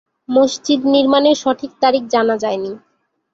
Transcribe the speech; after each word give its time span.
মসজিদ 0.29 0.81
নির্মাণের 0.93 1.35
সঠিক 1.35 1.71
তারিখ 1.81 2.03
জানা 2.13 2.35
যায়নি। 2.37 2.71